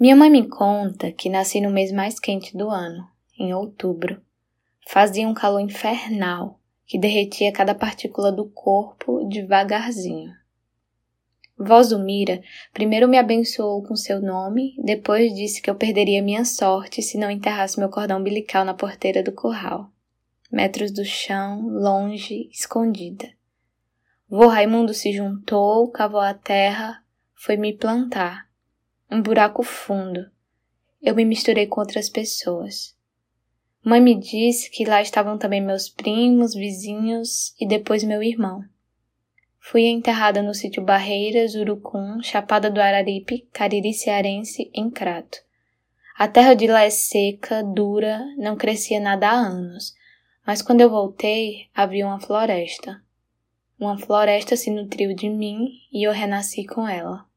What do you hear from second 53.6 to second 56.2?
Uma floresta se nutriu de mim e eu